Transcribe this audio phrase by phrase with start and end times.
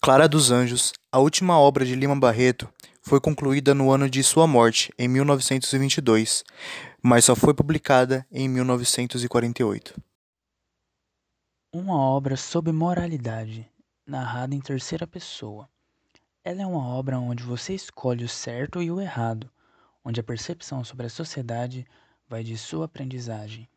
[0.00, 4.46] Clara dos Anjos, a última obra de Lima Barreto, foi concluída no ano de sua
[4.46, 6.44] morte, em 1922,
[7.02, 10.00] mas só foi publicada em 1948.
[11.72, 13.68] Uma obra sobre moralidade,
[14.06, 15.68] narrada em terceira pessoa.
[16.44, 19.50] Ela é uma obra onde você escolhe o certo e o errado,
[20.04, 21.84] onde a percepção sobre a sociedade
[22.28, 23.68] vai de sua aprendizagem.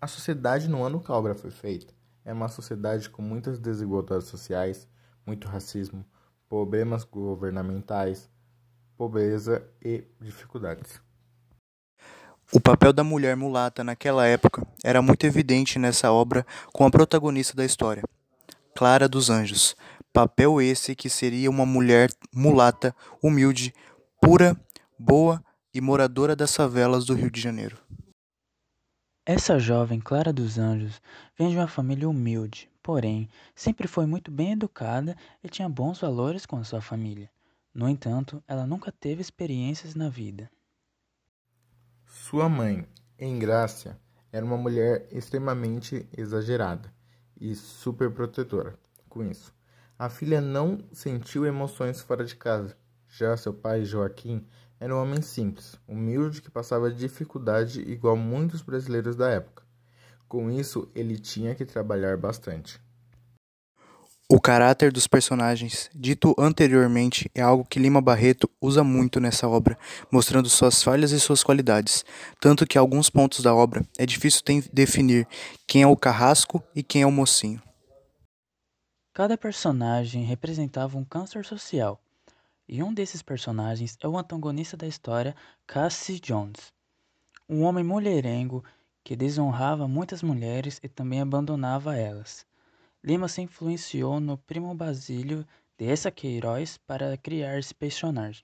[0.00, 1.92] A sociedade no ano que a obra foi feita
[2.24, 4.88] é uma sociedade com muitas desigualdades sociais,
[5.26, 6.04] muito racismo,
[6.48, 8.30] problemas governamentais,
[8.96, 11.00] pobreza e dificuldades.
[12.52, 17.56] O papel da mulher mulata naquela época era muito evidente nessa obra com a protagonista
[17.56, 18.02] da história,
[18.74, 19.74] Clara dos Anjos.
[20.12, 23.74] Papel esse que seria uma mulher mulata, humilde,
[24.20, 24.54] pura,
[24.98, 27.78] boa e moradora das favelas do Rio de Janeiro.
[29.24, 31.00] Essa jovem Clara dos Anjos
[31.38, 36.44] vem de uma família humilde, porém, sempre foi muito bem educada e tinha bons valores
[36.44, 37.30] com sua família.
[37.72, 40.50] No entanto, ela nunca teve experiências na vida.
[42.04, 42.84] Sua mãe,
[43.16, 43.96] Engrácia,
[44.32, 46.92] era uma mulher extremamente exagerada
[47.40, 48.76] e superprotetora.
[49.08, 49.54] Com isso,
[49.96, 52.76] a filha não sentiu emoções fora de casa.
[53.08, 54.44] Já seu pai, Joaquim,
[54.82, 59.62] era um homem simples, humilde que passava dificuldade igual muitos brasileiros da época.
[60.26, 62.80] Com isso, ele tinha que trabalhar bastante.
[64.28, 69.78] O caráter dos personagens, dito anteriormente, é algo que Lima Barreto usa muito nessa obra,
[70.10, 72.04] mostrando suas falhas e suas qualidades,
[72.40, 75.28] tanto que alguns pontos da obra é difícil definir
[75.64, 77.62] quem é o carrasco e quem é o mocinho.
[79.14, 82.00] Cada personagem representava um câncer social,
[82.72, 86.72] e um desses personagens é o antagonista da história, Cassie Jones,
[87.46, 88.64] um homem mulherengo
[89.04, 92.46] que desonrava muitas mulheres e também abandonava elas.
[93.04, 98.42] Lima se influenciou no primo Basílio de Essa Queiroz para criar esse personagem.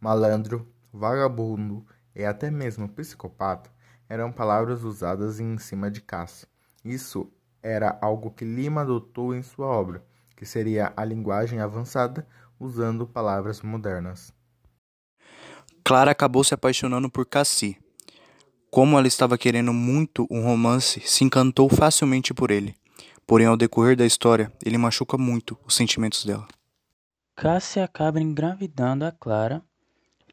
[0.00, 3.70] Malandro, vagabundo e até mesmo psicopata
[4.08, 6.48] eram palavras usadas em cima de Cassie.
[6.84, 7.32] Isso
[7.62, 10.04] era algo que Lima adotou em sua obra,
[10.34, 12.26] que seria a linguagem avançada
[12.62, 14.32] usando palavras modernas.
[15.84, 17.76] Clara acabou se apaixonando por Cassie.
[18.70, 22.74] Como ela estava querendo muito um romance, se encantou facilmente por ele.
[23.26, 26.46] Porém, ao decorrer da história, ele machuca muito os sentimentos dela.
[27.34, 29.62] Cassie acaba engravidando a Clara,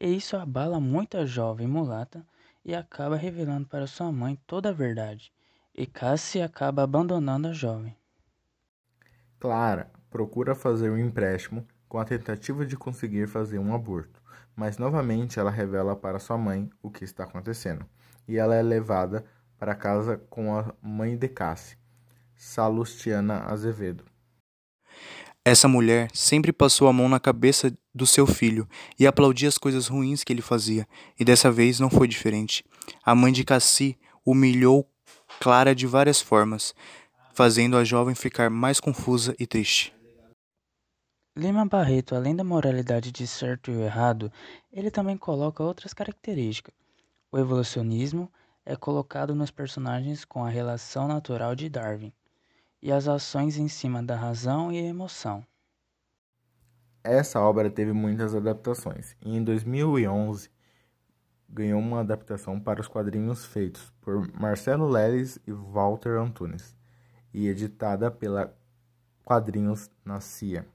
[0.00, 2.24] e isso abala muito a jovem mulata
[2.64, 5.32] e acaba revelando para sua mãe toda a verdade.
[5.74, 7.96] E Cassie acaba abandonando a jovem.
[9.38, 14.22] Clara procura fazer um empréstimo com a tentativa de conseguir fazer um aborto,
[14.54, 17.84] mas novamente ela revela para sua mãe o que está acontecendo,
[18.28, 19.26] e ela é levada
[19.58, 21.76] para casa com a mãe de Cassie,
[22.36, 24.04] Salustiana Azevedo.
[25.44, 29.88] Essa mulher sempre passou a mão na cabeça do seu filho e aplaudia as coisas
[29.88, 30.86] ruins que ele fazia,
[31.18, 32.64] e dessa vez não foi diferente.
[33.04, 34.88] A mãe de Cassie humilhou
[35.40, 36.72] Clara de várias formas,
[37.34, 39.92] fazendo a jovem ficar mais confusa e triste.
[41.40, 44.30] Lima Barreto, além da moralidade de certo e errado,
[44.70, 46.74] ele também coloca outras características.
[47.32, 48.30] O evolucionismo
[48.62, 52.12] é colocado nos personagens com a relação natural de Darwin
[52.82, 55.42] e as ações em cima da razão e emoção.
[57.02, 60.50] Essa obra teve muitas adaptações e em 2011
[61.48, 66.76] ganhou uma adaptação para os quadrinhos feitos por Marcelo Leles e Walter Antunes
[67.32, 68.54] e editada pela
[69.24, 70.66] Quadrinhos na CIA.